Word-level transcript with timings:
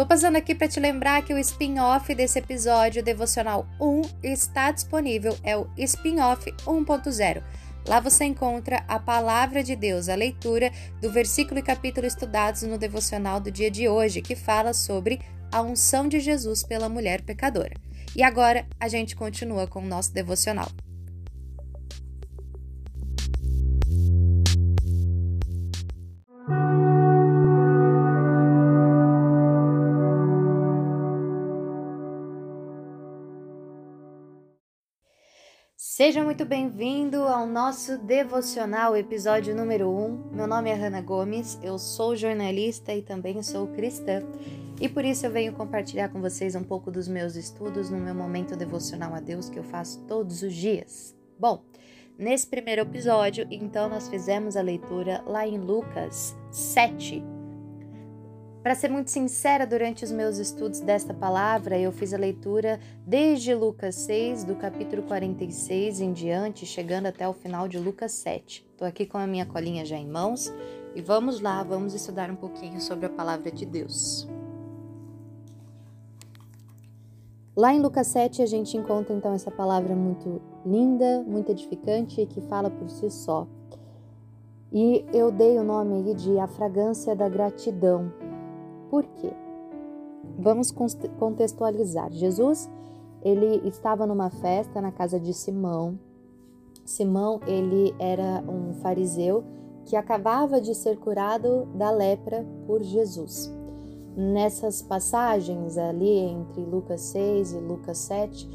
Tô 0.00 0.06
passando 0.06 0.36
aqui 0.36 0.54
para 0.54 0.66
te 0.66 0.80
lembrar 0.80 1.22
que 1.22 1.34
o 1.34 1.38
spin-off 1.38 2.14
desse 2.14 2.38
episódio 2.38 3.02
devocional 3.02 3.66
1 3.78 4.00
está 4.22 4.70
disponível, 4.70 5.36
é 5.42 5.54
o 5.54 5.68
spin-off 5.76 6.50
1.0. 6.64 7.42
Lá 7.86 8.00
você 8.00 8.24
encontra 8.24 8.82
a 8.88 8.98
palavra 8.98 9.62
de 9.62 9.76
Deus, 9.76 10.08
a 10.08 10.14
leitura 10.14 10.72
do 11.02 11.12
versículo 11.12 11.60
e 11.60 11.62
capítulo 11.62 12.06
estudados 12.06 12.62
no 12.62 12.78
devocional 12.78 13.40
do 13.40 13.50
dia 13.50 13.70
de 13.70 13.90
hoje, 13.90 14.22
que 14.22 14.34
fala 14.34 14.72
sobre 14.72 15.20
a 15.52 15.60
unção 15.60 16.08
de 16.08 16.18
Jesus 16.18 16.62
pela 16.62 16.88
mulher 16.88 17.20
pecadora. 17.20 17.74
E 18.16 18.22
agora 18.22 18.66
a 18.80 18.88
gente 18.88 19.14
continua 19.14 19.66
com 19.66 19.80
o 19.80 19.86
nosso 19.86 20.14
devocional. 20.14 20.70
Seja 36.00 36.24
muito 36.24 36.46
bem-vindo 36.46 37.24
ao 37.24 37.46
nosso 37.46 37.98
devocional, 37.98 38.96
episódio 38.96 39.54
número 39.54 39.90
1. 39.90 40.30
Meu 40.32 40.46
nome 40.46 40.70
é 40.70 40.74
Hanna 40.74 41.02
Gomes, 41.02 41.58
eu 41.62 41.78
sou 41.78 42.16
jornalista 42.16 42.94
e 42.94 43.02
também 43.02 43.42
sou 43.42 43.66
cristã, 43.66 44.22
e 44.80 44.88
por 44.88 45.04
isso 45.04 45.26
eu 45.26 45.30
venho 45.30 45.52
compartilhar 45.52 46.08
com 46.08 46.18
vocês 46.18 46.54
um 46.54 46.64
pouco 46.64 46.90
dos 46.90 47.06
meus 47.06 47.36
estudos 47.36 47.90
no 47.90 47.98
meu 47.98 48.14
momento 48.14 48.56
devocional 48.56 49.14
a 49.14 49.20
Deus 49.20 49.50
que 49.50 49.58
eu 49.58 49.62
faço 49.62 50.02
todos 50.06 50.42
os 50.42 50.54
dias. 50.54 51.14
Bom, 51.38 51.62
nesse 52.16 52.46
primeiro 52.46 52.80
episódio, 52.80 53.46
então, 53.50 53.90
nós 53.90 54.08
fizemos 54.08 54.56
a 54.56 54.62
leitura 54.62 55.22
lá 55.26 55.46
em 55.46 55.58
Lucas 55.58 56.34
7, 56.50 57.22
para 58.62 58.74
ser 58.74 58.90
muito 58.90 59.10
sincera, 59.10 59.66
durante 59.66 60.04
os 60.04 60.12
meus 60.12 60.36
estudos 60.36 60.80
desta 60.80 61.14
palavra, 61.14 61.78
eu 61.78 61.90
fiz 61.90 62.12
a 62.12 62.18
leitura 62.18 62.78
desde 63.06 63.54
Lucas 63.54 63.94
6, 63.94 64.44
do 64.44 64.54
capítulo 64.54 65.02
46 65.04 66.00
em 66.00 66.12
diante, 66.12 66.66
chegando 66.66 67.06
até 67.06 67.26
o 67.26 67.32
final 67.32 67.66
de 67.66 67.78
Lucas 67.78 68.12
7. 68.12 68.66
Estou 68.70 68.86
aqui 68.86 69.06
com 69.06 69.16
a 69.16 69.26
minha 69.26 69.46
colinha 69.46 69.84
já 69.86 69.96
em 69.96 70.06
mãos 70.06 70.52
e 70.94 71.00
vamos 71.00 71.40
lá, 71.40 71.62
vamos 71.62 71.94
estudar 71.94 72.30
um 72.30 72.36
pouquinho 72.36 72.82
sobre 72.82 73.06
a 73.06 73.10
palavra 73.10 73.50
de 73.50 73.64
Deus. 73.64 74.28
Lá 77.56 77.72
em 77.72 77.80
Lucas 77.80 78.08
7 78.08 78.42
a 78.42 78.46
gente 78.46 78.76
encontra 78.76 79.14
então 79.14 79.32
essa 79.32 79.50
palavra 79.50 79.96
muito 79.96 80.40
linda, 80.66 81.22
muito 81.26 81.50
edificante 81.50 82.20
e 82.20 82.26
que 82.26 82.42
fala 82.42 82.68
por 82.68 82.90
si 82.90 83.10
só. 83.10 83.46
E 84.72 85.04
eu 85.12 85.32
dei 85.32 85.58
o 85.58 85.64
nome 85.64 85.96
aí 85.96 86.14
de 86.14 86.38
A 86.38 86.46
Fragrância 86.46 87.16
da 87.16 87.28
Gratidão, 87.28 88.12
por 88.90 89.04
quê? 89.06 89.32
Vamos 90.38 90.74
contextualizar. 91.18 92.10
Jesus, 92.10 92.68
ele 93.22 93.66
estava 93.68 94.06
numa 94.06 94.30
festa 94.30 94.80
na 94.80 94.90
casa 94.90 95.18
de 95.18 95.32
Simão. 95.32 95.98
Simão, 96.84 97.40
ele 97.46 97.94
era 97.98 98.42
um 98.48 98.74
fariseu 98.74 99.44
que 99.84 99.96
acabava 99.96 100.60
de 100.60 100.74
ser 100.74 100.98
curado 100.98 101.66
da 101.74 101.90
lepra 101.90 102.44
por 102.66 102.82
Jesus. 102.82 103.52
Nessas 104.16 104.82
passagens 104.82 105.78
ali 105.78 106.18
entre 106.18 106.62
Lucas 106.62 107.00
6 107.02 107.52
e 107.52 107.58
Lucas 107.58 107.98
7, 107.98 108.48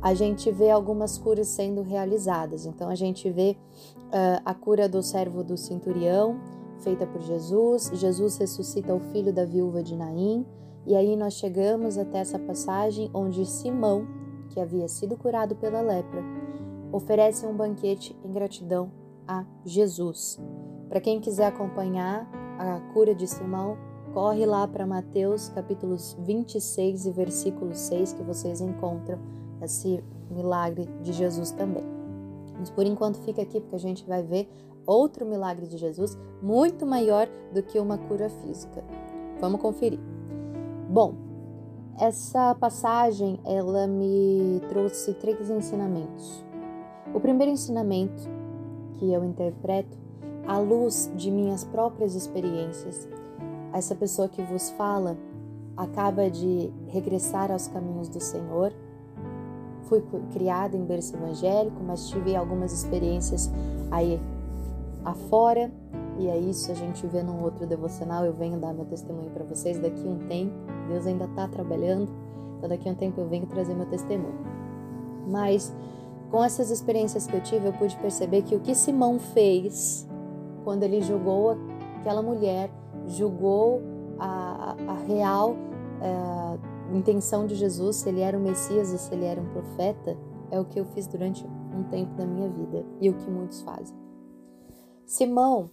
a 0.00 0.14
gente 0.14 0.50
vê 0.50 0.70
algumas 0.70 1.18
curas 1.18 1.48
sendo 1.48 1.82
realizadas. 1.82 2.66
Então 2.66 2.88
a 2.88 2.94
gente 2.94 3.30
vê 3.30 3.56
uh, 4.08 4.42
a 4.44 4.54
cura 4.54 4.88
do 4.88 5.02
servo 5.02 5.42
do 5.42 5.56
centurião, 5.56 6.38
feita 6.78 7.06
por 7.06 7.20
Jesus. 7.20 7.90
Jesus 7.94 8.36
ressuscita 8.36 8.94
o 8.94 9.00
filho 9.00 9.32
da 9.32 9.44
viúva 9.44 9.82
de 9.82 9.96
Naim. 9.96 10.46
E 10.86 10.96
aí 10.96 11.16
nós 11.16 11.34
chegamos 11.34 11.98
até 11.98 12.18
essa 12.18 12.38
passagem 12.38 13.10
onde 13.12 13.44
Simão, 13.44 14.06
que 14.48 14.60
havia 14.60 14.88
sido 14.88 15.16
curado 15.16 15.54
pela 15.56 15.80
lepra, 15.80 16.22
oferece 16.90 17.46
um 17.46 17.54
banquete 17.54 18.16
em 18.24 18.32
gratidão 18.32 18.90
a 19.26 19.44
Jesus. 19.64 20.40
Para 20.88 21.00
quem 21.00 21.20
quiser 21.20 21.46
acompanhar 21.46 22.26
a 22.58 22.80
cura 22.92 23.14
de 23.14 23.26
Simão, 23.26 23.76
corre 24.14 24.46
lá 24.46 24.66
para 24.66 24.86
Mateus 24.86 25.50
capítulos 25.50 26.16
26 26.20 27.06
e 27.06 27.10
versículo 27.10 27.74
6 27.74 28.14
que 28.14 28.22
vocês 28.22 28.60
encontram 28.60 29.18
esse 29.60 30.02
milagre 30.30 30.88
de 31.02 31.12
Jesus 31.12 31.50
também. 31.50 31.84
Mas 32.58 32.70
por 32.70 32.86
enquanto 32.86 33.18
fica 33.18 33.42
aqui 33.42 33.60
porque 33.60 33.76
a 33.76 33.78
gente 33.78 34.06
vai 34.06 34.22
ver 34.22 34.48
outro 34.88 35.26
milagre 35.26 35.66
de 35.66 35.76
Jesus 35.76 36.16
muito 36.40 36.86
maior 36.86 37.28
do 37.52 37.62
que 37.62 37.78
uma 37.78 37.98
cura 37.98 38.30
física. 38.30 38.82
Vamos 39.38 39.60
conferir. 39.60 40.00
Bom, 40.88 41.14
essa 42.00 42.54
passagem 42.54 43.38
ela 43.44 43.86
me 43.86 44.62
trouxe 44.70 45.12
três 45.14 45.50
ensinamentos. 45.50 46.42
O 47.12 47.20
primeiro 47.20 47.52
ensinamento 47.52 48.22
que 48.94 49.12
eu 49.12 49.22
interpreto 49.24 49.96
à 50.46 50.58
luz 50.58 51.10
de 51.14 51.30
minhas 51.30 51.64
próprias 51.64 52.14
experiências, 52.14 53.06
essa 53.72 53.94
pessoa 53.94 54.28
que 54.28 54.42
vos 54.42 54.70
fala 54.70 55.16
acaba 55.76 56.30
de 56.30 56.72
regressar 56.86 57.52
aos 57.52 57.68
caminhos 57.68 58.08
do 58.08 58.20
Senhor. 58.20 58.72
Fui 59.82 60.02
criada 60.32 60.76
em 60.76 60.84
berço 60.84 61.14
evangélico, 61.14 61.76
mas 61.86 62.08
tive 62.08 62.34
algumas 62.34 62.72
experiências 62.72 63.50
aí 63.90 64.20
afora. 65.04 65.70
E 66.18 66.26
é 66.26 66.36
isso, 66.36 66.72
a 66.72 66.74
gente 66.74 67.06
vê 67.06 67.22
num 67.22 67.42
outro 67.42 67.66
devocional. 67.66 68.24
Eu 68.24 68.32
venho 68.32 68.58
dar 68.58 68.72
meu 68.72 68.84
testemunho 68.84 69.30
para 69.30 69.44
vocês 69.44 69.78
daqui 69.78 70.06
a 70.06 70.10
um 70.10 70.18
tempo. 70.26 70.54
Deus 70.88 71.06
ainda 71.06 71.24
está 71.24 71.46
trabalhando, 71.46 72.08
então 72.56 72.68
daqui 72.68 72.88
a 72.88 72.92
um 72.92 72.94
tempo 72.94 73.20
eu 73.20 73.28
venho 73.28 73.46
trazer 73.46 73.74
meu 73.74 73.86
testemunho. 73.86 74.38
Mas 75.28 75.72
com 76.30 76.42
essas 76.44 76.70
experiências 76.70 77.26
que 77.26 77.34
eu 77.34 77.42
tive, 77.42 77.68
eu 77.68 77.72
pude 77.72 77.96
perceber 77.96 78.42
que 78.42 78.54
o 78.54 78.60
que 78.60 78.74
Simão 78.74 79.18
fez 79.18 80.06
quando 80.64 80.82
ele 80.82 81.00
julgou 81.00 81.56
aquela 82.00 82.20
mulher, 82.20 82.70
julgou 83.06 83.80
a, 84.18 84.76
a 84.86 84.92
real 85.06 85.56
a, 86.00 86.58
é, 86.92 86.96
intenção 86.96 87.46
de 87.46 87.54
Jesus, 87.54 87.96
se 87.96 88.08
ele 88.08 88.20
era 88.20 88.36
o 88.36 88.40
Messias 88.40 88.92
e 88.92 88.98
se 88.98 89.12
ele 89.14 89.24
era 89.24 89.40
um 89.40 89.46
profeta, 89.46 90.16
é 90.50 90.60
o 90.60 90.64
que 90.64 90.78
eu 90.78 90.84
fiz 90.86 91.06
durante 91.06 91.46
um 91.74 91.82
tempo 91.84 92.14
da 92.14 92.26
minha 92.26 92.48
vida 92.48 92.84
e 93.00 93.08
o 93.08 93.14
que 93.14 93.30
muitos 93.30 93.62
fazem. 93.62 93.96
Simão, 95.08 95.70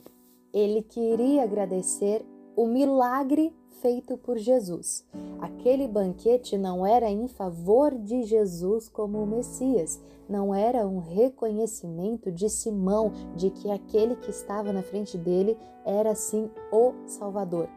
ele 0.54 0.82
queria 0.82 1.44
agradecer 1.44 2.26
o 2.56 2.66
milagre 2.66 3.54
feito 3.82 4.18
por 4.18 4.38
Jesus. 4.38 5.06
Aquele 5.42 5.90
banquete 5.90 6.58
não 6.58 6.88
era 6.88 7.12
em 7.12 7.28
favor 7.28 7.94
de 7.94 8.24
Jesus 8.24 8.88
como 8.88 9.22
o 9.22 9.28
Messias, 9.28 10.02
não 10.30 10.56
era 10.56 10.88
um 10.88 11.00
reconhecimento 11.00 12.32
de 12.32 12.50
Simão 12.50 13.12
de 13.36 13.50
que 13.50 13.70
aquele 13.70 14.16
que 14.16 14.30
estava 14.30 14.72
na 14.72 14.82
frente 14.82 15.18
dele 15.18 15.58
era 15.84 16.16
sim 16.16 16.50
o 16.72 16.94
Salvador, 17.06 17.68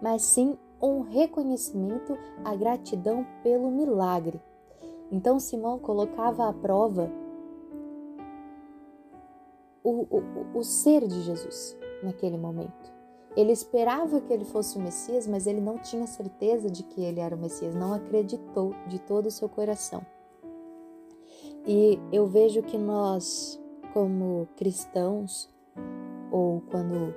mas 0.00 0.22
sim 0.22 0.56
um 0.80 1.02
reconhecimento, 1.02 2.16
a 2.42 2.56
gratidão 2.56 3.26
pelo 3.42 3.70
milagre. 3.70 4.40
Então 5.12 5.38
Simão 5.38 5.78
colocava 5.78 6.48
à 6.48 6.52
prova 6.54 7.12
o, 9.84 10.06
o, 10.10 10.58
o 10.58 10.64
ser 10.64 11.06
de 11.06 11.20
Jesus 11.22 11.76
naquele 12.02 12.38
momento. 12.38 12.92
Ele 13.36 13.52
esperava 13.52 14.20
que 14.20 14.32
ele 14.32 14.44
fosse 14.44 14.78
o 14.78 14.80
Messias, 14.80 15.26
mas 15.26 15.46
ele 15.46 15.60
não 15.60 15.76
tinha 15.76 16.06
certeza 16.06 16.70
de 16.70 16.82
que 16.84 17.02
ele 17.02 17.20
era 17.20 17.36
o 17.36 17.38
Messias, 17.38 17.74
não 17.74 17.92
acreditou 17.92 18.74
de 18.88 18.98
todo 18.98 19.26
o 19.26 19.30
seu 19.30 19.48
coração. 19.48 20.04
E 21.66 21.98
eu 22.12 22.26
vejo 22.26 22.62
que 22.62 22.78
nós, 22.78 23.60
como 23.92 24.48
cristãos, 24.56 25.52
ou 26.30 26.62
quando 26.70 27.14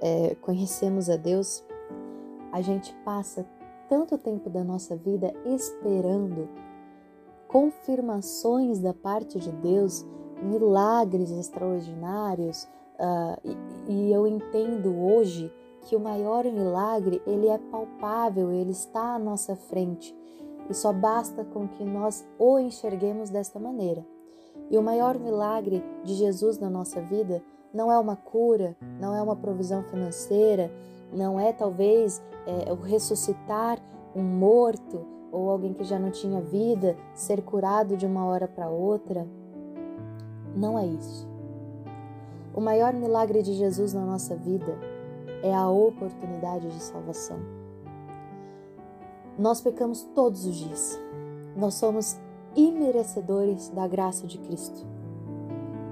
é, 0.00 0.34
conhecemos 0.36 1.08
a 1.08 1.16
Deus, 1.16 1.64
a 2.50 2.60
gente 2.60 2.94
passa 3.04 3.46
tanto 3.88 4.18
tempo 4.18 4.50
da 4.50 4.64
nossa 4.64 4.96
vida 4.96 5.32
esperando 5.44 6.48
confirmações 7.46 8.80
da 8.80 8.94
parte 8.94 9.38
de 9.38 9.52
Deus 9.52 10.06
milagres 10.42 11.30
extraordinários 11.30 12.64
uh, 12.98 13.38
e, 13.88 13.92
e 13.92 14.12
eu 14.12 14.26
entendo 14.26 14.94
hoje 14.98 15.52
que 15.82 15.96
o 15.96 16.00
maior 16.00 16.44
milagre 16.44 17.20
ele 17.26 17.48
é 17.48 17.58
palpável, 17.58 18.52
ele 18.52 18.70
está 18.70 19.14
à 19.14 19.18
nossa 19.18 19.56
frente 19.56 20.14
e 20.68 20.74
só 20.74 20.92
basta 20.92 21.44
com 21.44 21.66
que 21.66 21.84
nós 21.84 22.24
o 22.38 22.58
enxerguemos 22.58 23.30
desta 23.30 23.58
maneira. 23.58 24.04
E 24.70 24.78
o 24.78 24.82
maior 24.82 25.18
milagre 25.18 25.84
de 26.04 26.14
Jesus 26.14 26.58
na 26.58 26.70
nossa 26.70 27.00
vida 27.00 27.42
não 27.74 27.90
é 27.90 27.98
uma 27.98 28.16
cura, 28.16 28.76
não 29.00 29.14
é 29.14 29.22
uma 29.22 29.36
provisão 29.36 29.82
financeira, 29.84 30.72
não 31.12 31.38
é 31.38 31.52
talvez 31.52 32.22
é, 32.46 32.72
o 32.72 32.76
ressuscitar 32.76 33.78
um 34.14 34.22
morto 34.22 35.04
ou 35.30 35.50
alguém 35.50 35.72
que 35.72 35.84
já 35.84 35.98
não 35.98 36.10
tinha 36.10 36.40
vida 36.40 36.96
ser 37.14 37.42
curado 37.42 37.96
de 37.96 38.06
uma 38.06 38.24
hora 38.26 38.46
para 38.46 38.68
outra. 38.68 39.26
Não 40.54 40.78
é 40.78 40.86
isso. 40.86 41.26
O 42.54 42.60
maior 42.60 42.92
milagre 42.92 43.42
de 43.42 43.54
Jesus 43.54 43.94
na 43.94 44.04
nossa 44.04 44.36
vida 44.36 44.78
é 45.42 45.54
a 45.54 45.68
oportunidade 45.68 46.68
de 46.68 46.82
salvação. 46.82 47.38
Nós 49.38 49.60
pecamos 49.62 50.02
todos 50.14 50.44
os 50.44 50.56
dias. 50.56 51.00
Nós 51.56 51.74
somos 51.74 52.20
imerecedores 52.54 53.70
da 53.70 53.88
graça 53.88 54.26
de 54.26 54.36
Cristo. 54.38 54.86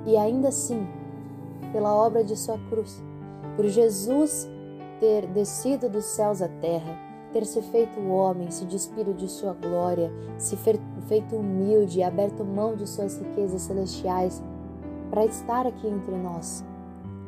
E 0.06 0.16
ainda 0.16 0.48
assim, 0.48 0.86
pela 1.72 1.94
obra 1.94 2.22
de 2.22 2.36
Sua 2.36 2.58
cruz, 2.68 3.02
por 3.56 3.66
Jesus 3.66 4.46
ter 4.98 5.26
descido 5.28 5.88
dos 5.88 6.04
céus 6.04 6.42
à 6.42 6.48
terra, 6.48 6.98
ter 7.32 7.46
se 7.46 7.62
feito 7.62 7.98
homem, 8.00 8.50
se 8.50 8.66
despido 8.66 9.14
de 9.14 9.28
Sua 9.28 9.54
glória, 9.54 10.12
se 10.36 10.56
feito 11.08 11.36
humilde, 11.36 12.02
aberto 12.02 12.44
mão 12.44 12.76
de 12.76 12.86
Suas 12.86 13.16
riquezas 13.16 13.62
celestiais 13.62 14.42
para 15.10 15.24
estar 15.24 15.66
aqui 15.66 15.88
entre 15.88 16.16
nós, 16.16 16.64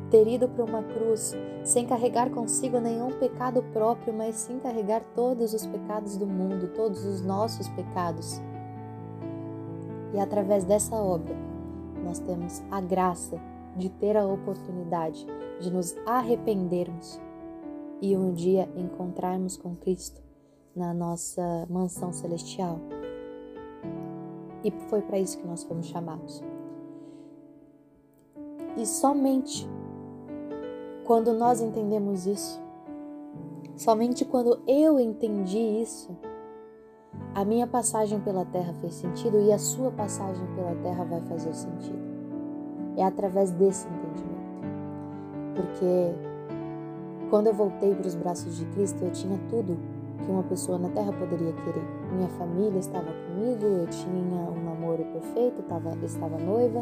ter 0.09 0.27
ido 0.27 0.47
para 0.47 0.63
uma 0.63 0.81
cruz 0.81 1.35
sem 1.63 1.85
carregar 1.85 2.29
consigo 2.29 2.79
nenhum 2.79 3.11
pecado 3.19 3.61
próprio, 3.73 4.13
mas 4.13 4.35
sim 4.35 4.59
carregar 4.59 5.03
todos 5.13 5.53
os 5.53 5.65
pecados 5.65 6.17
do 6.17 6.25
mundo, 6.25 6.73
todos 6.73 7.05
os 7.05 7.21
nossos 7.21 7.67
pecados. 7.69 8.41
E 10.13 10.19
através 10.19 10.63
dessa 10.63 10.95
obra, 10.95 11.35
nós 12.03 12.19
temos 12.19 12.61
a 12.71 12.79
graça 12.79 13.39
de 13.75 13.89
ter 13.89 14.15
a 14.15 14.25
oportunidade 14.25 15.25
de 15.59 15.71
nos 15.71 15.95
arrependermos 16.05 17.19
e 18.01 18.15
um 18.15 18.33
dia 18.33 18.69
encontrarmos 18.75 19.57
com 19.57 19.75
Cristo 19.75 20.21
na 20.75 20.93
nossa 20.93 21.65
mansão 21.69 22.11
celestial. 22.11 22.79
E 24.63 24.71
foi 24.89 25.01
para 25.01 25.19
isso 25.19 25.37
que 25.37 25.47
nós 25.47 25.63
fomos 25.63 25.87
chamados. 25.87 26.41
E 28.77 28.85
somente 28.85 29.69
quando 31.03 31.33
nós 31.33 31.61
entendemos 31.61 32.25
isso, 32.25 32.61
somente 33.75 34.23
quando 34.25 34.59
eu 34.67 34.99
entendi 34.99 35.59
isso, 35.59 36.09
a 37.35 37.43
minha 37.43 37.67
passagem 37.67 38.19
pela 38.19 38.45
terra 38.45 38.73
fez 38.79 38.93
sentido 38.95 39.39
e 39.39 39.51
a 39.51 39.59
sua 39.59 39.91
passagem 39.91 40.45
pela 40.55 40.75
terra 40.75 41.03
vai 41.03 41.21
fazer 41.21 41.53
sentido. 41.53 42.01
É 42.95 43.03
através 43.03 43.51
desse 43.51 43.87
entendimento. 43.87 44.33
Porque 45.55 46.13
quando 47.29 47.47
eu 47.47 47.53
voltei 47.53 47.93
para 47.95 48.07
os 48.07 48.15
braços 48.15 48.55
de 48.57 48.65
Cristo, 48.67 49.03
eu 49.03 49.11
tinha 49.11 49.39
tudo 49.49 49.77
que 50.23 50.31
uma 50.31 50.43
pessoa 50.43 50.77
na 50.77 50.89
terra 50.89 51.11
poderia 51.11 51.51
querer. 51.53 51.83
Minha 52.13 52.29
família 52.29 52.79
estava 52.79 53.07
comigo, 53.11 53.65
eu 53.65 53.87
tinha 53.87 54.13
um 54.15 54.63
namoro 54.63 55.03
perfeito, 55.05 55.61
estava, 55.61 55.91
estava 56.03 56.37
noiva. 56.37 56.79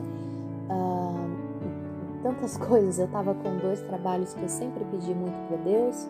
Uh, 0.70 1.41
tantas 2.22 2.58
coisas. 2.58 3.00
Eu 3.00 3.06
estava 3.06 3.34
com 3.34 3.58
dois 3.58 3.82
trabalhos 3.82 4.34
que 4.34 4.42
eu 4.42 4.50
sempre 4.50 4.84
pedi 4.86 5.14
muito 5.14 5.36
para 5.48 5.58
Deus 5.58 6.10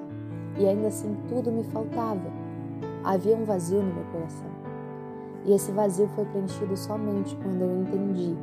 e 0.58 0.68
ainda 0.68 0.88
assim 0.88 1.16
tudo 1.28 1.52
me 1.52 1.64
faltava. 1.66 2.32
Havia 3.04 3.36
um 3.36 3.46
vazio 3.46 3.82
no 3.82 3.94
meu 3.94 4.04
coração. 4.06 4.52
E 5.46 5.54
esse 5.54 5.72
vazio 5.72 6.08
foi 6.16 6.26
preenchido 6.26 6.78
somente 6.78 7.36
quando 7.38 7.62
eu 7.62 7.82
entendi 7.82 8.38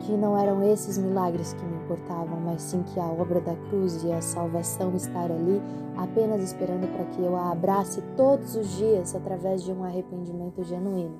que 0.00 0.12
não 0.12 0.38
eram 0.38 0.62
esses 0.62 0.96
milagres 0.96 1.52
que 1.52 1.64
me 1.64 1.76
importavam, 1.76 2.38
mas 2.40 2.62
sim 2.62 2.82
que 2.82 3.00
a 3.00 3.04
obra 3.04 3.40
da 3.40 3.56
cruz 3.68 4.04
e 4.04 4.12
a 4.12 4.22
salvação 4.22 4.94
estar 4.94 5.30
ali 5.30 5.60
apenas 5.96 6.42
esperando 6.42 6.86
para 6.94 7.04
que 7.06 7.20
eu 7.20 7.36
a 7.36 7.50
abrace 7.50 8.00
todos 8.16 8.54
os 8.54 8.68
dias 8.76 9.14
através 9.14 9.62
de 9.64 9.72
um 9.72 9.82
arrependimento 9.82 10.62
genuíno 10.62 11.18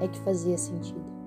é 0.00 0.08
que 0.08 0.20
fazia 0.20 0.58
sentido 0.58 1.19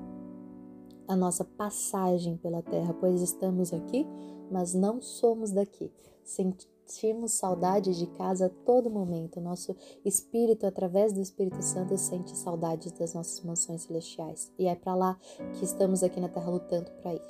a 1.08 1.16
nossa 1.16 1.44
passagem 1.44 2.38
pela 2.38 2.62
terra, 2.62 2.96
pois 3.00 3.22
estamos 3.22 3.74
aqui, 3.74 4.08
mas 4.52 4.74
não 4.74 5.02
somos 5.02 5.52
daqui. 5.52 5.92
Sentimos 6.24 7.34
saudade 7.34 7.98
de 7.98 8.08
casa 8.08 8.46
a 8.46 8.50
todo 8.50 8.90
momento. 8.90 9.42
Nosso 9.42 9.76
espírito, 10.06 10.66
através 10.66 11.14
do 11.14 11.22
Espírito 11.22 11.62
Santo, 11.62 11.98
sente 11.98 12.36
saudades 12.38 12.92
das 12.92 13.14
nossas 13.14 13.44
mansões 13.44 13.84
celestiais. 13.84 14.52
E 14.58 14.68
é 14.68 14.76
para 14.76 14.96
lá 14.96 15.20
que 15.54 15.66
estamos 15.66 16.04
aqui 16.04 16.20
na 16.20 16.30
terra 16.30 16.52
lutando 16.52 16.92
para 17.02 17.14
ir. 17.14 17.22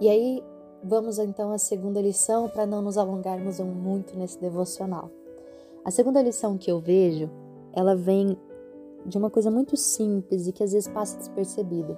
E 0.00 0.08
aí, 0.08 0.42
vamos 0.82 1.18
então 1.18 1.52
à 1.52 1.58
segunda 1.58 2.00
lição 2.00 2.48
para 2.48 2.66
não 2.66 2.82
nos 2.82 2.98
alongarmos 2.98 3.60
muito 3.60 4.16
nesse 4.16 4.40
devocional. 4.40 5.10
A 5.84 5.90
segunda 5.90 6.22
lição 6.22 6.58
que 6.58 6.70
eu 6.70 6.80
vejo, 6.80 7.30
ela 7.72 7.94
vem 7.94 8.38
de 9.04 9.18
uma 9.18 9.30
coisa 9.30 9.50
muito 9.50 9.76
simples 9.76 10.46
e 10.46 10.52
que 10.52 10.62
às 10.62 10.72
vezes 10.72 10.88
passa 10.88 11.18
despercebido. 11.18 11.96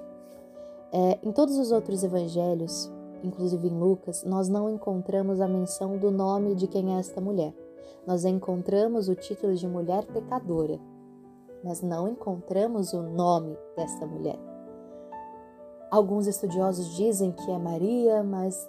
É, 0.92 1.18
em 1.22 1.32
todos 1.32 1.58
os 1.58 1.70
outros 1.70 2.02
evangelhos, 2.02 2.90
inclusive 3.22 3.68
em 3.68 3.78
Lucas, 3.78 4.24
nós 4.24 4.48
não 4.48 4.70
encontramos 4.70 5.40
a 5.40 5.48
menção 5.48 5.98
do 5.98 6.10
nome 6.10 6.54
de 6.54 6.66
quem 6.66 6.94
é 6.94 6.98
esta 6.98 7.20
mulher. 7.20 7.54
Nós 8.06 8.24
encontramos 8.24 9.08
o 9.08 9.14
título 9.14 9.54
de 9.54 9.66
mulher 9.66 10.04
pecadora, 10.06 10.78
mas 11.64 11.82
não 11.82 12.08
encontramos 12.08 12.92
o 12.92 13.02
nome 13.02 13.56
desta 13.76 14.06
mulher. 14.06 14.38
Alguns 15.90 16.26
estudiosos 16.26 16.94
dizem 16.96 17.32
que 17.32 17.50
é 17.50 17.58
Maria, 17.58 18.22
mas 18.22 18.68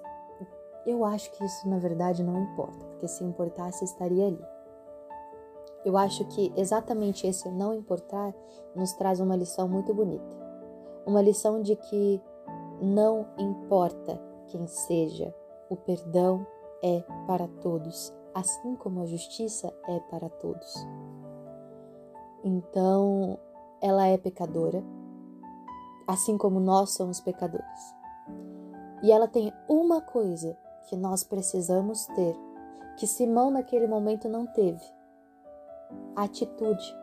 eu 0.86 1.04
acho 1.04 1.31
que 1.31 1.44
isso 1.44 1.68
na 1.68 1.78
verdade 1.78 2.24
não 2.24 2.44
importa, 2.44 2.86
porque 2.86 3.07
se 3.07 3.24
importasse 3.24 3.84
estaria 3.84 4.28
ali. 4.28 4.56
Eu 5.88 5.95
acho 5.98 6.25
que 6.25 6.51
exatamente 6.57 7.25
esse 7.25 7.50
não 7.50 7.74
importar 7.74 8.36
nos 8.75 8.92
traz 8.92 9.22
uma 9.22 9.38
lição 9.38 9.69
muito 9.69 9.94
bonita. 9.94 10.36
Uma 11.06 11.22
lição 11.22 11.62
de 11.62 11.78
que 11.78 12.22
não 12.81 13.25
importa 13.38 14.22
quem 14.48 14.68
seja, 14.68 15.34
o 15.69 15.78
perdão 15.78 16.45
é 16.84 17.01
para 17.25 17.48
todos, 17.62 18.13
assim 18.36 18.75
como 18.75 19.00
a 19.00 19.06
justiça 19.06 19.74
é 19.88 19.98
para 20.10 20.28
todos. 20.28 20.75
Então, 22.44 23.39
ela 23.81 24.07
é 24.07 24.18
pecadora, 24.18 24.84
assim 26.06 26.38
como 26.38 26.60
nós 26.60 26.95
somos 26.95 27.22
pecadores. 27.22 27.95
E 29.01 29.10
ela 29.10 29.30
tem 29.30 29.54
uma 29.69 30.01
coisa 30.01 30.57
que 30.89 30.98
nós 30.98 31.24
precisamos 31.24 32.06
ter, 32.07 32.36
que 32.98 33.07
Simão 33.07 33.50
naquele 33.50 33.88
momento 33.88 34.28
não 34.28 34.45
teve, 34.45 34.97
atitude. 36.16 36.95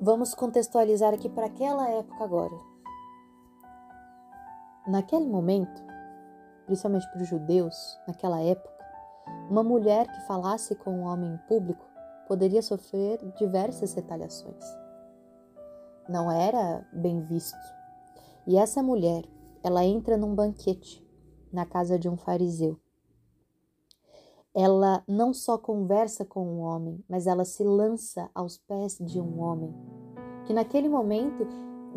Vamos 0.00 0.34
contextualizar 0.34 1.14
aqui 1.14 1.28
para 1.28 1.46
aquela 1.46 1.88
época 1.90 2.24
agora. 2.24 2.56
Naquele 4.86 5.26
momento, 5.26 5.82
principalmente 6.66 7.10
para 7.10 7.22
os 7.22 7.28
judeus, 7.28 7.98
naquela 8.06 8.40
época, 8.40 8.74
uma 9.50 9.62
mulher 9.62 10.06
que 10.06 10.26
falasse 10.26 10.74
com 10.74 10.90
um 10.90 11.02
homem 11.04 11.34
em 11.34 11.38
público 11.48 11.84
poderia 12.28 12.62
sofrer 12.62 13.18
diversas 13.36 13.94
retaliações. 13.94 14.64
Não 16.08 16.30
era 16.30 16.86
bem 16.92 17.22
visto. 17.22 17.56
E 18.46 18.56
essa 18.56 18.82
mulher, 18.82 19.24
ela 19.62 19.84
entra 19.84 20.16
num 20.16 20.34
banquete 20.34 21.04
na 21.52 21.64
casa 21.64 21.98
de 21.98 22.08
um 22.08 22.16
fariseu 22.16 22.78
ela 24.58 25.04
não 25.06 25.34
só 25.34 25.58
conversa 25.58 26.24
com 26.24 26.42
um 26.42 26.60
homem, 26.60 27.04
mas 27.06 27.26
ela 27.26 27.44
se 27.44 27.62
lança 27.62 28.30
aos 28.34 28.56
pés 28.56 28.96
de 28.98 29.20
um 29.20 29.38
homem. 29.42 29.74
Que 30.46 30.54
naquele 30.54 30.88
momento 30.88 31.46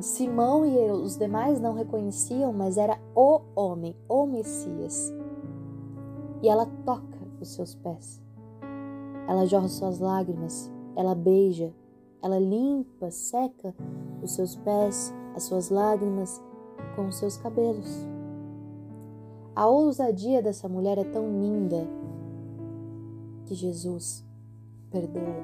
Simão 0.02 0.66
e 0.66 0.92
os 0.92 1.18
demais 1.18 1.62
não 1.62 1.74
reconheciam, 1.74 2.52
mas 2.52 2.78
era 2.78 3.00
o 3.16 3.40
homem, 3.56 3.96
o 4.10 4.26
Messias. 4.26 5.14
E 6.44 6.50
ela 6.50 6.66
toca 6.86 7.18
os 7.40 7.48
seus 7.54 7.76
pés. 7.76 8.22
Ela 9.26 9.46
jorra 9.46 9.70
suas 9.70 10.00
lágrimas, 10.00 10.70
ela 10.98 11.16
beija, 11.16 11.74
ela 12.22 12.40
limpa, 12.40 13.10
seca 13.10 13.74
os 14.22 14.32
seus 14.32 14.58
pés, 14.58 15.14
as 15.34 15.44
suas 15.44 15.70
lágrimas 15.70 16.44
com 16.98 17.08
os 17.08 17.16
seus 17.16 17.38
cabelos. 17.38 18.06
A 19.56 19.66
ousadia 19.68 20.42
dessa 20.42 20.68
mulher 20.68 20.98
é 20.98 21.06
tão 21.06 21.30
linda 21.40 21.99
que 23.50 23.56
Jesus 23.56 24.24
perdoa 24.92 25.44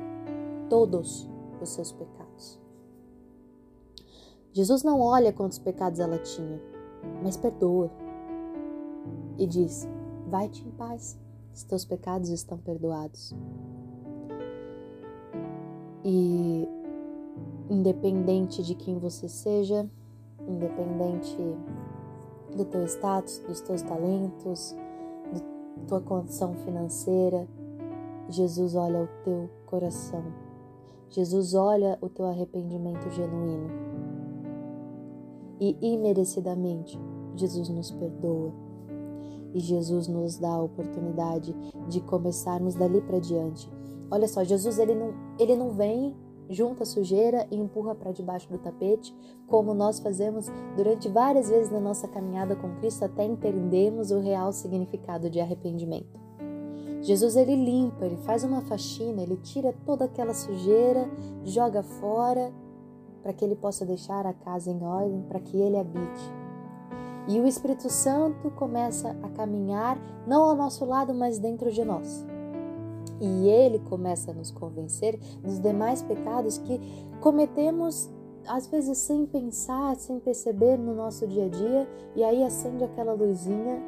todos 0.69 1.27
os 1.59 1.69
seus 1.69 1.91
pecados. 1.91 2.59
Jesus 4.53 4.83
não 4.83 5.01
olha 5.01 5.33
quantos 5.33 5.57
pecados 5.57 5.99
ela 5.99 6.19
tinha, 6.19 6.61
mas 7.23 7.35
perdoa 7.35 7.89
e 9.39 9.47
diz: 9.47 9.87
Vai-te 10.27 10.63
em 10.67 10.69
paz, 10.71 11.19
os 11.51 11.63
teus 11.63 11.83
pecados 11.83 12.29
estão 12.29 12.59
perdoados. 12.59 13.33
E 16.03 16.69
independente 17.71 18.61
de 18.61 18.75
quem 18.75 18.99
você 18.99 19.27
seja, 19.27 19.89
independente 20.47 21.35
do 22.55 22.63
teu 22.65 22.85
status, 22.85 23.39
dos 23.39 23.61
teus 23.61 23.81
talentos, 23.81 24.75
da 25.33 25.41
tua 25.87 26.01
condição 26.01 26.53
financeira, 26.53 27.47
Jesus 28.29 28.75
olha 28.75 29.03
o 29.03 29.23
teu 29.23 29.49
coração. 29.65 30.23
Jesus 31.09 31.53
olha 31.53 31.97
o 32.01 32.09
teu 32.09 32.25
arrependimento 32.25 33.09
genuíno. 33.11 33.69
E 35.59 35.77
imerecidamente, 35.81 36.99
Jesus 37.35 37.69
nos 37.69 37.91
perdoa. 37.91 38.51
E 39.53 39.59
Jesus 39.59 40.07
nos 40.07 40.37
dá 40.37 40.51
a 40.51 40.61
oportunidade 40.61 41.55
de 41.87 42.01
começarmos 42.01 42.75
dali 42.75 42.99
para 43.01 43.19
diante 43.19 43.69
Olha 44.09 44.27
só, 44.27 44.43
Jesus 44.43 44.77
ele 44.77 44.93
não, 44.93 45.13
ele 45.39 45.55
não 45.55 45.71
vem, 45.71 46.15
junta 46.49 46.83
a 46.83 46.85
sujeira 46.85 47.47
e 47.49 47.55
empurra 47.55 47.95
para 47.95 48.11
debaixo 48.11 48.47
do 48.49 48.57
tapete, 48.57 49.15
como 49.47 49.73
nós 49.73 49.99
fazemos 49.99 50.47
durante 50.77 51.09
várias 51.09 51.49
vezes 51.49 51.71
na 51.71 51.79
nossa 51.79 52.07
caminhada 52.07 52.55
com 52.55 52.75
Cristo 52.75 53.03
até 53.03 53.25
entendermos 53.25 54.11
o 54.11 54.19
real 54.19 54.51
significado 54.51 55.29
de 55.29 55.39
arrependimento. 55.39 56.24
Jesus 57.05 57.35
ele 57.35 57.55
limpa, 57.55 58.03
ele 58.03 58.17
faz 58.17 58.43
uma 58.43 58.61
faxina, 58.61 59.21
ele 59.21 59.37
tira 59.37 59.71
toda 59.85 60.05
aquela 60.05 60.33
sujeira, 60.33 61.07
joga 61.43 61.83
fora 61.83 62.51
para 63.21 63.31
que 63.31 63.45
ele 63.45 63.55
possa 63.55 63.85
deixar 63.85 64.25
a 64.25 64.33
casa 64.33 64.71
em 64.71 64.83
ordem, 64.83 65.21
para 65.21 65.39
que 65.39 65.55
ele 65.55 65.77
habite. 65.77 66.33
E 67.27 67.39
o 67.39 67.45
Espírito 67.45 67.91
Santo 67.91 68.49
começa 68.51 69.15
a 69.21 69.29
caminhar 69.29 69.99
não 70.25 70.43
ao 70.43 70.55
nosso 70.55 70.83
lado, 70.83 71.13
mas 71.13 71.37
dentro 71.37 71.71
de 71.71 71.85
nós. 71.85 72.25
E 73.21 73.49
ele 73.49 73.77
começa 73.77 74.31
a 74.31 74.33
nos 74.33 74.49
convencer 74.49 75.19
dos 75.43 75.59
demais 75.59 76.01
pecados 76.01 76.57
que 76.57 76.81
cometemos 77.21 78.09
às 78.47 78.65
vezes 78.65 78.97
sem 78.97 79.27
pensar, 79.27 79.95
sem 79.95 80.19
perceber 80.19 80.77
no 80.77 80.95
nosso 80.95 81.27
dia 81.27 81.45
a 81.45 81.49
dia, 81.49 81.87
e 82.15 82.23
aí 82.23 82.43
acende 82.43 82.83
aquela 82.83 83.13
luzinha 83.13 83.79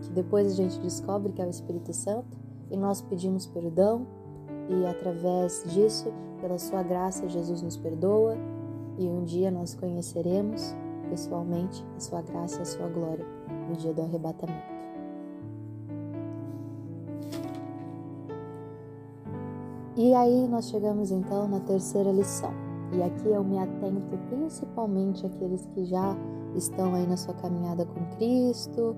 que 0.00 0.10
depois 0.10 0.52
a 0.52 0.54
gente 0.54 0.78
descobre 0.80 1.32
que 1.32 1.42
é 1.42 1.46
o 1.46 1.50
Espírito 1.50 1.92
Santo, 1.92 2.45
e 2.70 2.76
nós 2.76 3.00
pedimos 3.00 3.46
perdão, 3.46 4.06
e 4.68 4.86
através 4.86 5.64
disso, 5.66 6.12
pela 6.40 6.58
sua 6.58 6.82
graça, 6.82 7.28
Jesus 7.28 7.62
nos 7.62 7.76
perdoa, 7.76 8.36
e 8.98 9.08
um 9.08 9.24
dia 9.24 9.50
nós 9.50 9.74
conheceremos 9.74 10.74
pessoalmente 11.08 11.84
a 11.96 12.00
sua 12.00 12.22
graça 12.22 12.58
e 12.58 12.62
a 12.62 12.64
sua 12.64 12.88
glória 12.88 13.24
no 13.68 13.76
dia 13.76 13.92
do 13.92 14.02
arrebatamento. 14.02 14.76
E 19.96 20.12
aí 20.14 20.46
nós 20.46 20.68
chegamos 20.68 21.10
então 21.10 21.48
na 21.48 21.60
terceira 21.60 22.12
lição. 22.12 22.52
E 22.92 23.02
aqui 23.02 23.28
eu 23.28 23.42
me 23.42 23.58
atento 23.58 24.16
principalmente 24.28 25.24
àqueles 25.24 25.64
que 25.74 25.86
já 25.86 26.14
estão 26.54 26.94
aí 26.94 27.06
na 27.06 27.16
sua 27.16 27.34
caminhada 27.34 27.86
com 27.86 28.04
Cristo, 28.16 28.94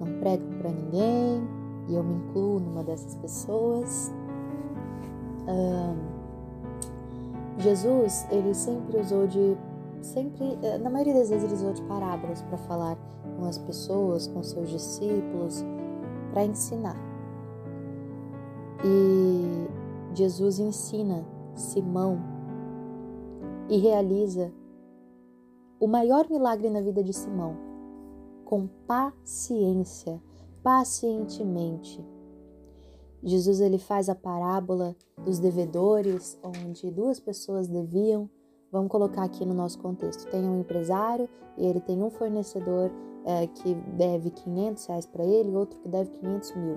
não 0.00 0.18
pregam 0.18 0.48
para 0.58 0.70
ninguém, 0.70 1.48
e 1.88 1.94
eu 1.94 2.04
me 2.04 2.14
incluo 2.14 2.60
numa 2.60 2.84
dessas 2.84 3.14
pessoas. 3.16 4.12
Jesus, 7.58 8.26
ele 8.30 8.54
sempre 8.54 8.98
usou 8.98 9.26
de 9.26 9.56
sempre, 10.00 10.58
eh, 10.62 10.78
na 10.78 10.88
maioria 10.88 11.14
das 11.14 11.28
vezes 11.28 11.44
ele 11.44 11.54
usou 11.54 11.72
de 11.72 11.82
parábolas 11.82 12.40
para 12.42 12.56
falar 12.56 12.96
com 13.36 13.44
as 13.44 13.58
pessoas, 13.58 14.28
com 14.28 14.42
seus 14.42 14.70
discípulos, 14.70 15.64
para 16.30 16.44
ensinar. 16.44 16.96
E 18.84 19.68
Jesus 20.14 20.60
ensina 20.60 21.26
Simão 21.56 22.20
e 23.68 23.76
realiza 23.78 24.52
o 25.80 25.88
maior 25.88 26.28
milagre 26.30 26.70
na 26.70 26.80
vida 26.80 27.02
de 27.02 27.12
Simão 27.12 27.56
com 28.44 28.68
paciência, 28.86 30.22
pacientemente. 30.68 32.04
Jesus 33.22 33.58
ele 33.58 33.78
faz 33.78 34.10
a 34.10 34.14
parábola 34.14 34.94
dos 35.24 35.38
devedores, 35.38 36.38
onde 36.42 36.90
duas 36.90 37.18
pessoas 37.18 37.66
deviam. 37.66 38.28
Vamos 38.70 38.90
colocar 38.90 39.22
aqui 39.22 39.46
no 39.46 39.54
nosso 39.54 39.78
contexto. 39.78 40.28
Tem 40.30 40.44
um 40.44 40.60
empresário 40.60 41.26
e 41.56 41.64
ele 41.64 41.80
tem 41.80 42.02
um 42.02 42.10
fornecedor 42.10 42.90
é, 43.24 43.46
que 43.46 43.74
deve 43.96 44.28
500 44.28 44.84
reais 44.84 45.06
para 45.06 45.24
ele, 45.24 45.56
outro 45.56 45.80
que 45.80 45.88
deve 45.88 46.10
500 46.10 46.56
mil 46.56 46.76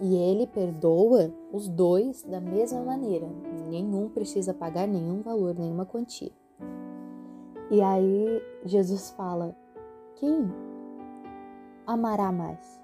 e 0.00 0.14
ele 0.14 0.46
perdoa 0.46 1.34
os 1.52 1.68
dois 1.68 2.22
da 2.22 2.40
mesma 2.40 2.80
maneira. 2.82 3.28
Nenhum 3.68 4.08
precisa 4.08 4.54
pagar 4.54 4.86
nenhum 4.86 5.20
valor, 5.22 5.56
nenhuma 5.56 5.84
quantia. 5.84 6.30
E 7.72 7.82
aí 7.82 8.40
Jesus 8.64 9.10
fala: 9.10 9.56
quem 10.14 10.48
amará 11.88 12.30
mais? 12.30 12.78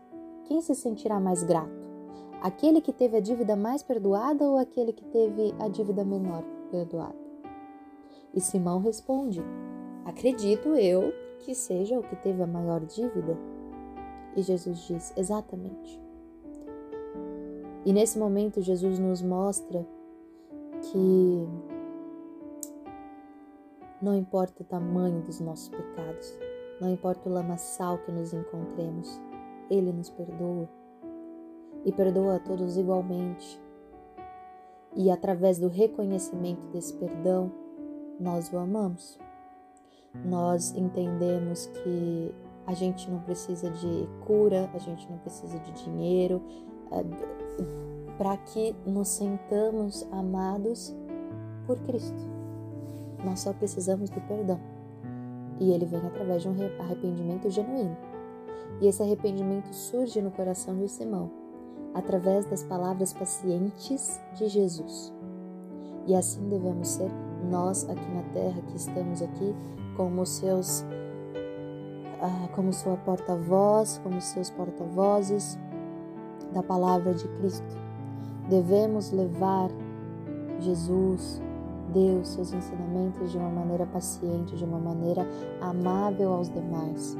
Quem 0.45 0.63
se 0.63 0.75
sentirá 0.75 1.21
mais 1.21 1.45
grato? 1.45 1.85
Aquele 2.41 2.81
que 2.81 2.93
teve 2.93 3.19
a 3.19 3.21
dívida 3.21 3.55
mais 3.55 3.83
perdoada 3.83 4.45
ou 4.45 4.57
aquele 4.57 4.93
que 4.93 5.05
teve 5.05 5.55
a 5.59 5.69
dívida 5.69 6.05
menor 6.05 6.43
perdoada? 6.71 7.15
E 8.33 8.41
Simão 8.41 8.81
responde: 8.81 9.43
Acredito 10.07 10.75
eu 10.75 11.13
que 11.41 11.55
seja 11.55 11.99
o 11.99 12.03
que 12.03 12.17
teve 12.17 12.43
a 12.43 12.47
maior 12.47 12.81
dívida. 12.81 13.39
E 14.35 14.43
Jesus 14.43 14.79
diz: 14.87 15.13
Exatamente. 15.17 16.03
E 17.85 17.93
nesse 17.93 18.19
momento, 18.19 18.63
Jesus 18.63 18.99
nos 18.99 19.21
mostra 19.21 19.87
que 20.81 21.49
não 24.01 24.15
importa 24.15 24.63
o 24.63 24.67
tamanho 24.67 25.21
dos 25.21 25.41
nossos 25.41 25.69
pecados, 25.69 26.39
não 26.81 26.91
importa 26.91 27.29
o 27.29 27.33
lamaçal 27.33 27.99
que 27.99 28.13
nos 28.13 28.33
encontremos, 28.33 29.21
Ele 29.71 29.93
nos 29.93 30.11
perdoa 30.11 30.69
e 31.85 31.93
perdoa 31.93 32.37
a 32.37 32.41
todos 32.41 32.77
igualmente. 32.77 33.61
E 34.97 35.11
através 35.11 35.59
do 35.59 35.69
reconhecimento 35.69 36.67
desse 36.69 36.95
perdão, 36.95 37.51
nós 38.19 38.53
o 38.53 38.59
amamos. 38.59 39.19
Nós 40.25 40.75
entendemos 40.77 41.67
que 41.67 42.35
a 42.67 42.73
gente 42.73 43.11
não 43.11 43.21
precisa 43.21 43.71
de 43.71 44.09
cura, 44.25 44.71
a 44.73 44.79
gente 44.79 45.11
não 45.11 45.19
precisa 45.19 45.59
de 45.59 45.73
dinheiro, 45.73 46.41
para 48.17 48.37
que 48.37 48.75
nos 48.87 49.09
sentamos 49.09 50.07
amados 50.13 50.95
por 51.67 51.79
Cristo. 51.81 52.25
Nós 53.25 53.41
só 53.41 53.53
precisamos 53.53 54.11
do 54.11 54.21
perdão. 54.23 54.74
E 55.65 55.73
ele 55.73 55.87
vem 55.87 56.07
através 56.07 56.43
de 56.43 56.49
um 56.51 56.55
arrependimento 56.79 57.49
genuíno. 57.49 57.97
E 58.83 58.87
esse 58.87 59.03
arrependimento 59.03 59.73
surge 59.73 60.21
no 60.21 60.31
coração 60.31 60.77
de 60.77 60.87
Simão, 60.91 61.31
através 61.95 62.45
das 62.45 62.63
palavras 62.63 63.15
pacientes 63.15 64.21
de 64.35 64.47
Jesus. 64.47 65.11
E 66.07 66.15
assim 66.15 66.47
devemos 66.51 66.89
ser 66.89 67.11
nós 67.51 67.89
aqui 67.89 68.11
na 68.13 68.23
terra, 68.35 68.61
que 68.69 68.77
estamos 68.77 69.23
aqui 69.23 69.55
como 69.97 70.27
seus 70.27 70.85
ah, 72.21 72.49
como 72.55 72.71
sua 72.71 72.99
porta-voz, 72.99 73.99
como 74.05 74.21
seus 74.21 74.51
porta-vozes, 74.51 75.59
da 76.53 76.63
palavra 76.63 77.15
de 77.15 77.27
Cristo. 77.39 77.75
Devemos 78.51 79.11
levar 79.13 79.71
Jesus, 80.61 81.41
Deus, 81.95 82.29
seus 82.29 82.53
ensinamentos 82.53 83.31
de 83.31 83.39
uma 83.39 83.49
maneira 83.49 83.87
paciente, 83.87 84.57
de 84.57 84.65
uma 84.65 84.79
maneira 84.79 85.27
amável 85.61 86.33
aos 86.33 86.51
demais. 86.51 87.17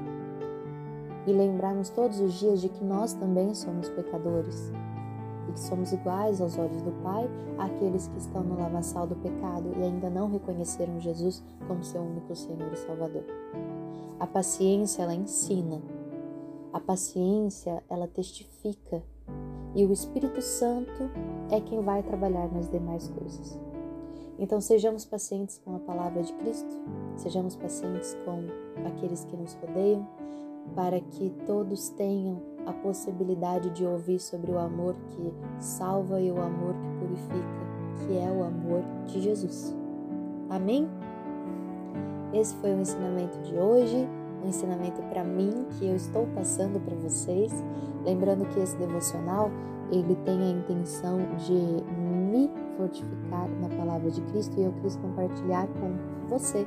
E 1.27 1.33
lembrarmos 1.33 1.89
todos 1.89 2.21
os 2.21 2.35
dias 2.35 2.61
de 2.61 2.69
que 2.69 2.85
nós 2.85 3.15
também 3.15 3.55
somos 3.55 3.89
pecadores 3.89 4.73
e 5.49 5.53
que 5.53 5.61
somos 5.61 5.93
iguais 5.93 6.41
aos 6.41 6.59
olhos 6.59 6.83
do 6.83 6.91
Pai 7.03 7.31
àqueles 7.57 8.09
que 8.09 8.19
estão 8.19 8.43
no 8.43 8.59
lamaçal 8.59 9.07
do 9.07 9.15
pecado 9.15 9.73
e 9.79 9.83
ainda 9.83 10.11
não 10.11 10.29
reconheceram 10.29 11.01
Jesus 11.01 11.43
como 11.69 11.85
seu 11.85 12.03
único 12.03 12.35
Senhor 12.35 12.73
e 12.73 12.77
Salvador. 12.77 13.25
A 14.19 14.27
paciência, 14.27 15.03
ela 15.03 15.15
ensina. 15.15 15.81
A 16.73 16.81
paciência, 16.81 17.83
ela 17.89 18.09
testifica 18.09 19.03
e 19.75 19.85
o 19.85 19.93
Espírito 19.93 20.43
Santo 20.43 21.11
é 21.51 21.61
quem 21.61 21.81
vai 21.83 22.03
trabalhar 22.03 22.49
nas 22.53 22.69
demais 22.69 23.09
coisas. 23.09 23.59
Então, 24.39 24.61
sejamos 24.61 25.05
pacientes 25.05 25.61
com 25.65 25.77
a 25.77 25.79
palavra 25.79 26.23
de 26.23 26.33
Cristo, 26.35 26.81
sejamos 27.17 27.57
pacientes 27.57 28.17
com 28.25 28.45
aqueles 28.87 29.25
que 29.25 29.37
nos 29.37 29.55
rodeiam, 29.55 30.07
para 30.75 30.99
que 31.01 31.31
todos 31.47 31.91
tenham 31.91 32.41
a 32.67 32.73
possibilidade 32.73 33.71
de 33.71 33.85
ouvir 33.85 34.19
sobre 34.19 34.51
o 34.51 34.59
amor 34.59 34.97
que 35.11 35.33
salva 35.59 36.21
e 36.21 36.33
o 36.33 36.41
amor 36.41 36.75
que 36.75 36.89
purifica, 36.99 38.07
que 38.07 38.19
é 38.19 38.31
o 38.31 38.43
amor 38.43 38.83
de 39.07 39.21
Jesus. 39.21 39.75
Amém? 40.49 40.89
Esse 42.33 42.55
foi 42.57 42.75
o 42.75 42.81
ensinamento 42.81 43.39
de 43.43 43.55
hoje 43.55 44.09
um 44.45 44.49
ensinamento 44.49 45.03
para 45.05 45.25
mim 45.25 45.67
que 45.79 45.87
eu 45.87 45.97
estou 45.97 46.27
passando 46.35 46.79
para 46.85 46.95
vocês. 46.97 47.51
Lembrando 48.05 48.47
que 48.51 48.61
esse 48.61 48.77
devocional 48.77 49.51
ele 49.91 50.15
tem 50.25 50.41
a 50.43 50.51
intenção 50.51 51.19
de 51.39 51.83
me 52.35 52.51
fortificar 52.77 53.49
na 53.61 53.69
palavra 53.77 54.11
de 54.11 54.21
Cristo 54.23 54.59
e 54.59 54.65
eu 54.65 54.73
quis 54.83 54.97
compartilhar 54.97 55.69
com 55.69 55.93
você 56.29 56.67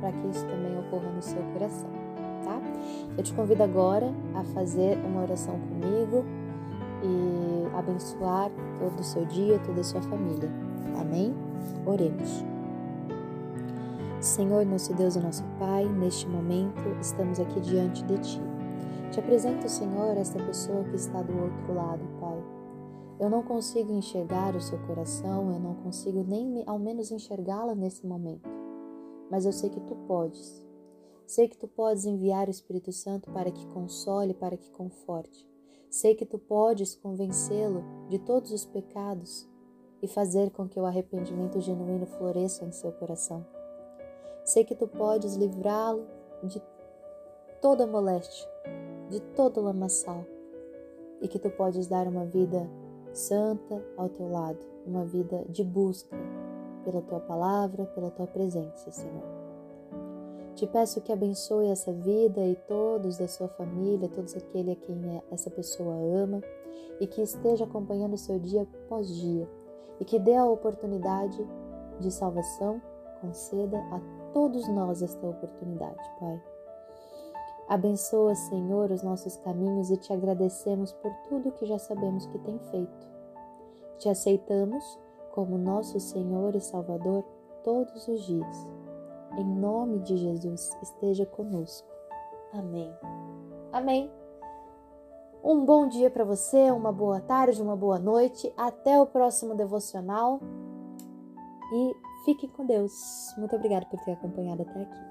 para 0.00 0.12
que 0.12 0.28
isso 0.28 0.46
também 0.46 0.78
ocorra 0.78 1.10
no 1.10 1.20
seu 1.20 1.42
coração, 1.52 1.90
tá? 2.44 2.60
Eu 3.18 3.24
te 3.24 3.34
convido 3.34 3.62
agora 3.62 4.12
a 4.34 4.44
fazer 4.44 4.96
uma 5.04 5.22
oração 5.22 5.58
comigo 5.58 6.24
e 7.02 7.76
abençoar 7.76 8.50
todo 8.78 9.00
o 9.00 9.04
seu 9.04 9.24
dia, 9.26 9.58
toda 9.58 9.80
a 9.80 9.84
sua 9.84 10.00
família. 10.02 10.48
Amém? 10.98 11.34
Oremos. 11.84 12.44
Senhor, 14.20 14.64
nosso 14.64 14.94
Deus 14.94 15.16
e 15.16 15.20
nosso 15.20 15.44
Pai, 15.58 15.84
neste 15.86 16.28
momento 16.28 16.82
estamos 17.00 17.40
aqui 17.40 17.60
diante 17.60 18.04
de 18.04 18.18
Ti. 18.18 18.40
Te 19.10 19.18
apresento, 19.18 19.68
Senhor, 19.68 20.16
esta 20.16 20.38
pessoa 20.44 20.84
que 20.84 20.96
está 20.96 21.20
do 21.20 21.32
outro 21.32 21.74
lado, 21.74 22.00
Pai. 22.20 22.59
Eu 23.20 23.28
não 23.28 23.42
consigo 23.42 23.92
enxergar 23.92 24.56
o 24.56 24.62
seu 24.62 24.78
coração, 24.86 25.52
eu 25.52 25.60
não 25.60 25.74
consigo 25.74 26.24
nem 26.26 26.64
ao 26.66 26.78
menos 26.78 27.10
enxergá-la 27.10 27.74
nesse 27.74 28.06
momento. 28.06 28.48
Mas 29.30 29.44
eu 29.44 29.52
sei 29.52 29.68
que 29.68 29.80
tu 29.80 29.94
podes. 30.08 30.64
Sei 31.26 31.46
que 31.46 31.58
tu 31.58 31.68
podes 31.68 32.06
enviar 32.06 32.48
o 32.48 32.50
Espírito 32.50 32.90
Santo 32.92 33.30
para 33.30 33.50
que 33.50 33.66
console, 33.66 34.32
para 34.32 34.56
que 34.56 34.70
conforte. 34.70 35.46
Sei 35.90 36.14
que 36.14 36.24
tu 36.24 36.38
podes 36.38 36.94
convencê-lo 36.94 37.84
de 38.08 38.18
todos 38.18 38.52
os 38.52 38.64
pecados 38.64 39.46
e 40.00 40.08
fazer 40.08 40.50
com 40.50 40.66
que 40.66 40.80
o 40.80 40.86
arrependimento 40.86 41.60
genuíno 41.60 42.06
floresça 42.06 42.64
em 42.64 42.72
seu 42.72 42.90
coração. 42.90 43.46
Sei 44.46 44.64
que 44.64 44.74
tu 44.74 44.88
podes 44.88 45.36
livrá-lo 45.36 46.06
de 46.42 46.62
toda 47.60 47.86
moléstia, 47.86 48.48
de 49.10 49.20
todo 49.20 49.60
lamaçal, 49.60 50.24
e 51.20 51.28
que 51.28 51.38
tu 51.38 51.50
podes 51.50 51.86
dar 51.86 52.08
uma 52.08 52.24
vida 52.24 52.66
santa 53.12 53.82
ao 53.96 54.08
teu 54.08 54.30
lado, 54.30 54.58
uma 54.86 55.04
vida 55.04 55.44
de 55.48 55.64
busca 55.64 56.16
pela 56.84 57.02
tua 57.02 57.20
palavra, 57.20 57.84
pela 57.86 58.10
tua 58.10 58.26
presença, 58.26 58.90
Senhor. 58.90 59.40
Te 60.54 60.66
peço 60.66 61.00
que 61.00 61.12
abençoe 61.12 61.68
essa 61.68 61.92
vida 61.92 62.44
e 62.44 62.54
todos 62.54 63.16
da 63.16 63.28
sua 63.28 63.48
família, 63.48 64.08
todos 64.08 64.36
aquele 64.36 64.72
a 64.72 64.76
quem 64.76 65.22
essa 65.30 65.50
pessoa 65.50 65.94
ama 65.94 66.40
e 67.00 67.06
que 67.06 67.22
esteja 67.22 67.64
acompanhando 67.64 68.14
o 68.14 68.18
seu 68.18 68.38
dia 68.38 68.62
após 68.62 69.08
dia 69.08 69.48
e 69.98 70.04
que 70.04 70.18
dê 70.18 70.34
a 70.34 70.44
oportunidade 70.44 71.38
de 71.98 72.10
salvação, 72.10 72.80
conceda 73.20 73.78
a 73.78 74.00
todos 74.32 74.66
nós 74.68 75.02
esta 75.02 75.26
oportunidade, 75.26 76.02
Pai. 76.18 76.42
Abençoa, 77.70 78.34
Senhor, 78.34 78.90
os 78.90 79.00
nossos 79.00 79.36
caminhos 79.36 79.92
e 79.92 79.96
te 79.96 80.12
agradecemos 80.12 80.92
por 80.94 81.14
tudo 81.28 81.52
que 81.52 81.64
já 81.66 81.78
sabemos 81.78 82.26
que 82.26 82.36
tem 82.40 82.58
feito. 82.58 83.08
Te 83.96 84.08
aceitamos 84.08 84.98
como 85.30 85.56
nosso 85.56 86.00
Senhor 86.00 86.56
e 86.56 86.60
Salvador 86.60 87.24
todos 87.62 88.08
os 88.08 88.26
dias. 88.26 88.66
Em 89.38 89.44
nome 89.44 90.00
de 90.00 90.16
Jesus, 90.16 90.68
esteja 90.82 91.24
conosco. 91.24 91.88
Amém. 92.52 92.92
Amém. 93.72 94.10
Um 95.44 95.64
bom 95.64 95.86
dia 95.86 96.10
para 96.10 96.24
você, 96.24 96.72
uma 96.72 96.90
boa 96.90 97.20
tarde, 97.20 97.62
uma 97.62 97.76
boa 97.76 98.00
noite. 98.00 98.52
Até 98.56 99.00
o 99.00 99.06
próximo 99.06 99.54
devocional. 99.54 100.40
E 101.72 101.94
fique 102.24 102.48
com 102.48 102.66
Deus. 102.66 102.92
Muito 103.38 103.54
obrigada 103.54 103.86
por 103.86 104.00
ter 104.00 104.10
acompanhado 104.10 104.62
até 104.62 104.82
aqui. 104.82 105.10